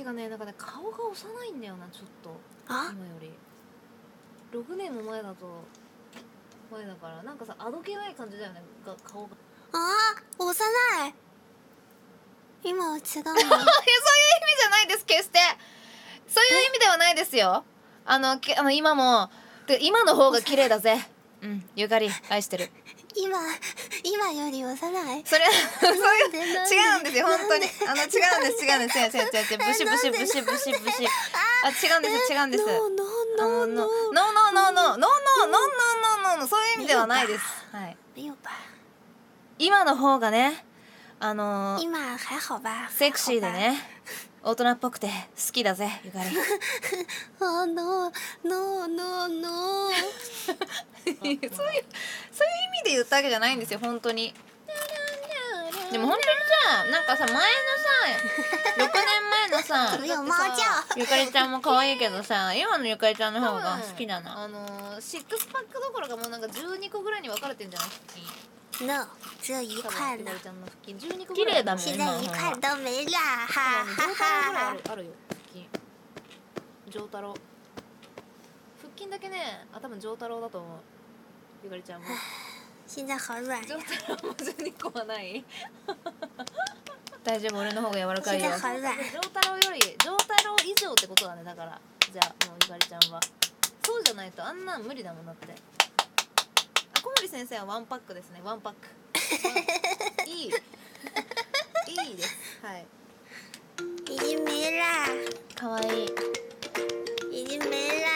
[0.00, 2.30] てかねなんかね顔が幼いんだよなちょっと。
[2.68, 2.90] あ？
[2.92, 3.30] 今より。
[4.52, 5.64] 6年も前だと
[6.72, 7.22] 前だから。
[7.22, 8.62] なんかさあどけない感じだよね。
[8.84, 9.28] が顔が。
[9.72, 11.14] あ幼い。
[12.62, 15.38] 今は違う そういう意味じゃないです決して。
[16.26, 17.64] そういう意味ではないですよ。
[18.06, 19.30] あのけあの今も
[19.66, 20.96] で今の方が綺麗だぜ。
[21.42, 22.70] うんゆかり愛してる。
[23.14, 23.38] 今
[24.02, 25.44] 今より幼いそれ
[25.80, 31.06] そういう違うんですよ本当にあの違うんです違うんです違う違う違うブシブシブシブシブシ
[31.64, 37.96] あ違うんです違うんですあのノーノーノーノーノーノーノーノーノーノーそういう意味ではないですはい
[39.58, 40.64] 今の方がね
[41.22, 43.74] あのー今还好吧セクシーでね
[44.42, 46.30] 大人っぽくて好きだぜゆかり。
[47.40, 49.92] あノーノーノーノー。
[51.04, 54.34] そういうそういう意味で言ったわけじゃないんですよ本当に。
[55.92, 56.36] でも本当に
[56.72, 57.44] さなんかさ前のさ
[58.78, 59.98] 6年前のさ
[60.96, 64.38] ゆかりちゃんも可愛いけどさ今のゆかりちゃんの方が好きだな。
[64.44, 67.88] あのー、シックスパックどころかもうなんか12個ぐらいに分かれてんじゃない？
[67.90, 69.06] 腹 no
[69.40, 74.94] 只有一块呢分ゆかりちゃんの腹筋12個綺麗だもん现在一块が都没啦哈上哈哈るあ。
[74.96, 75.68] るよ腹筋。
[76.90, 77.34] 上太郎。
[78.80, 80.78] 腹筋だけねあ多分上太郎だと思う。
[81.64, 82.06] ゆかりちゃんも。
[82.86, 85.44] 现在好软上呀太郎も12個はない。
[87.22, 91.80] 大丈夫俺の方が柔らかい现よ在好软上太郎より上太郎以上ってことだねだから。
[92.12, 93.20] じゃあもうゆかりちゃんは。
[93.84, 95.54] そうじゃないとあんなん無理だもんだって。
[95.78, 95.79] あ
[97.02, 98.40] 小森先生はワンパックですね。
[98.44, 98.88] ワンパック。
[100.28, 100.44] いい。
[100.46, 100.50] い
[102.12, 102.36] いです。
[102.62, 102.86] はい。
[104.10, 104.84] 已经没啦
[105.56, 106.12] 可愛い
[107.32, 108.08] 已经没啦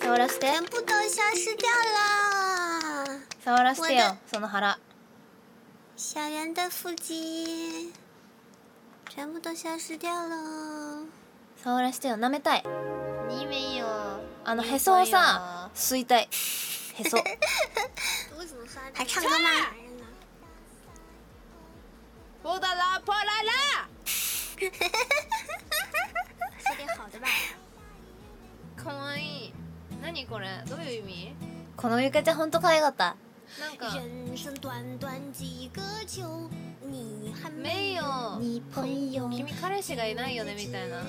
[0.00, 0.46] 触らして。
[0.46, 4.78] 全部都消失掉了触らして我よその腹。
[5.96, 7.92] 小圆的腹肌
[9.14, 11.04] 全部都消失掉了
[11.62, 12.64] 触らしてよ舐めたい。
[13.28, 13.86] にめよ
[14.44, 16.28] あのへそをさ吸いたい
[16.98, 17.16] へそ。
[18.92, 19.48] 还唱歌吗
[22.42, 23.88] ポダラポララ。
[24.56, 24.68] 说
[26.76, 27.28] 点好的吧
[28.76, 29.54] かわいい。
[30.02, 30.64] 何これ？
[30.68, 31.34] どういう意味？
[31.76, 33.14] このゆかちゃんほんと可愛かった。
[33.60, 33.90] なんか。
[33.90, 36.24] 人生短短几个秋
[36.82, 38.02] 你还没有
[38.40, 39.28] 日本よ。
[39.28, 41.00] 君彼氏がいないよねみたいな。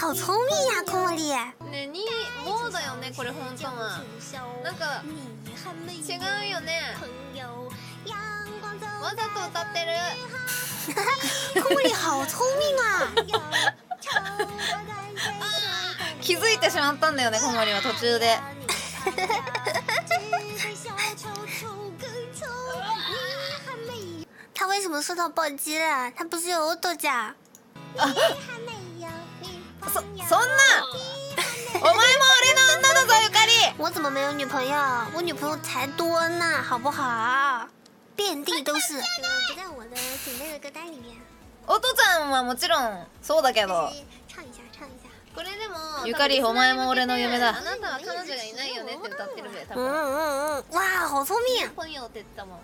[0.00, 1.22] 好聪明呀空里
[1.70, 2.06] ねにもう
[2.46, 2.51] だよ
[3.02, 4.00] ねこれ本当は
[4.62, 6.80] なんか違うよね
[9.02, 9.90] わざと歌ってる
[11.60, 13.10] 空里好聪明啊
[16.20, 18.38] 気づいてしまったんだよね小森は途中で
[24.54, 26.12] 他为什么受到暴击了？
[26.16, 27.34] 他不是有欧豆酱？
[29.92, 30.14] そそんな
[31.74, 31.98] お前も
[32.40, 32.61] 俺の
[33.82, 34.78] 我怎么没有女朋友？
[35.12, 37.66] 我女朋友才多呢，好不好？
[38.14, 38.94] 遍地都是。
[38.94, 41.16] 不在我的准备的歌单里面。
[41.66, 43.90] お父ちゃんはもちろんそうだけど
[44.28, 45.08] 唱一下，唱一下。
[45.34, 52.62] これでもゆかりお前も俺の夢だあなたは彼女がいないよねって歌ってるべ多嗯分嗯嗯，哇，好聪明ポニョって言ったも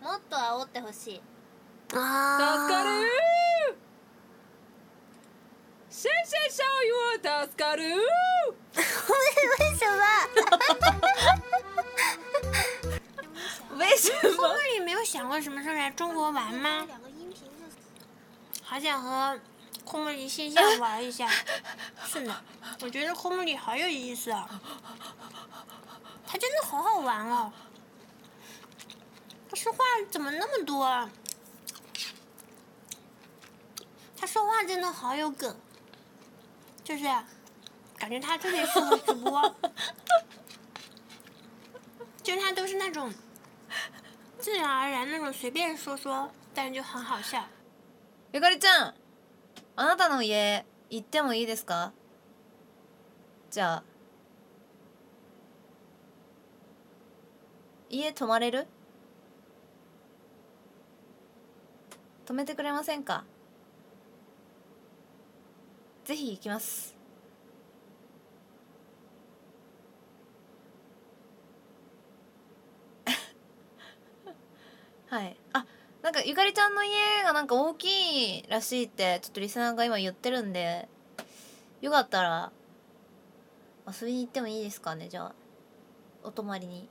[0.00, 1.20] んもっと煽ってほしい
[1.94, 2.38] 啊！
[5.90, 7.82] 谢谢小雨，我助かる。
[15.40, 16.86] 什么时候来中国玩吗？
[18.62, 19.38] 好想和
[19.84, 21.28] 空木里线下玩一下。
[22.04, 22.42] 是呢，
[22.80, 24.48] 我觉得空木里好有意思啊，
[26.26, 27.52] 他真的好好玩哦。
[29.48, 29.78] 他说话
[30.10, 31.08] 怎么那么多啊？
[34.16, 35.56] 他说话真的好有梗，
[36.82, 37.04] 就是
[37.96, 39.54] 感觉他特别适合直播，
[42.24, 43.12] 就是他都是那种
[44.46, 47.48] 自然而然那种随便说说，但就很好笑。
[48.32, 48.94] ゆかりちゃん
[49.74, 51.92] あなたの家行ってもいいですか？
[53.50, 53.82] じゃあ。
[57.90, 58.68] 家泊まれる？
[62.24, 63.24] 泊めてくれませんか？
[66.04, 66.95] ぜひ行きます。
[75.08, 75.36] はい。
[75.52, 75.66] あ
[76.02, 80.88] なんかゆかりちゃんの家がなんか大きいらしいってちょっとリスナーが今言ってるんで
[81.80, 82.52] よかったら
[83.86, 85.32] 遊びに行ってもいいですかねじゃあ。
[86.24, 86.88] お泊まりに。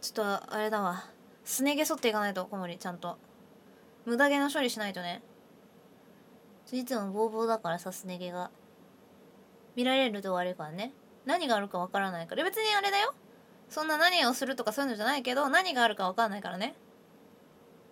[0.00, 1.04] ちょっとあれだわ。
[1.44, 3.16] すね毛剃っていかないと小森ちゃんと。
[4.04, 5.22] 無駄毛の処理しないとね。
[6.72, 8.50] いつもボーボーだからさすね毛が。
[9.76, 10.92] 見られると悪いからね。
[11.26, 12.42] 何があるかわからないから。
[12.42, 13.14] 別にあれだよ。
[13.70, 16.74] そんな何をするとかそういうのじゃないけど何があるかわかんないからね。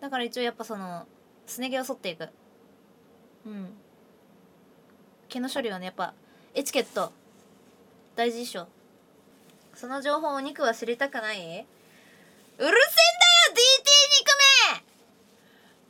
[0.03, 1.07] だから一応やっぱその
[1.47, 2.29] すね毛を剃っていく。
[3.47, 3.73] うん。
[5.29, 6.13] 毛の処理はねやっぱ
[6.55, 7.13] エチケット。
[8.17, 8.67] 大事でしょ。
[9.75, 11.39] その情報お肉は知りたくない？
[11.39, 12.77] うるせえんだよ
[13.55, 13.57] ！DT
[14.19, 14.27] 肉
[14.75, 14.85] め！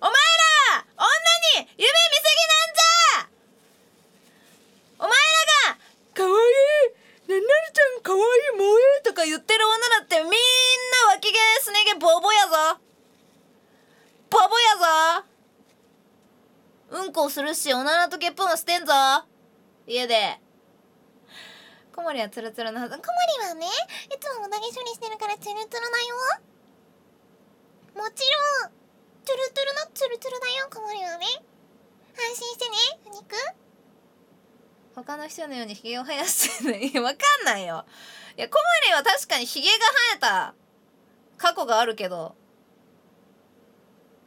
[0.00, 0.85] お前ら！
[0.94, 1.08] 女
[1.65, 3.29] に夢見すぎなんじゃ！
[4.99, 5.17] お前ら
[5.73, 5.81] が
[6.15, 6.41] かわい！
[7.26, 8.20] いななるちゃんかわい！
[8.20, 8.23] い
[8.53, 8.69] 萌
[9.00, 9.03] え！
[9.03, 10.37] とか言ってる女だってみんな
[11.15, 12.79] 脇毛すね毛ボーボーやぞ
[14.31, 14.76] ボボや
[15.20, 15.25] ぞ
[17.12, 18.93] うんこをするしおならとゲップもしてんぞ。
[19.87, 20.41] 家で。
[21.94, 22.97] 小森はツルツルのはず。
[22.97, 23.03] 小
[23.44, 25.76] 森はねいつも無駄毛処理してるからツルツルだよ。
[27.94, 28.25] もち
[28.64, 28.73] ろん
[29.26, 31.26] ツルツルのツルツルだよ小森はね。
[32.17, 33.37] 安心してねお肉。
[34.94, 37.85] 他の人のようにヒゲを生やしてるのいや わかんないよ。
[38.38, 39.75] いや小森は確かにヒゲが
[40.12, 40.55] 生えた
[41.37, 42.35] 過去があるけど。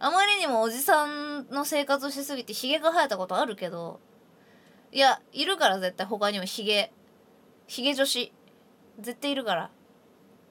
[0.05, 3.99] あまりにもおじさんの生活をしすぎてヒゲが生えたことあるけど
[4.91, 6.91] いやいるから絶対他にもヒゲ
[7.67, 8.31] ヒゲ女子。
[8.99, 9.69] 絶対いるから。